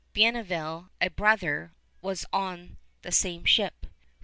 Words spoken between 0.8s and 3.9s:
a brother, was on the same ship.